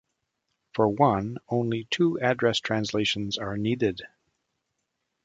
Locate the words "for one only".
0.73-1.83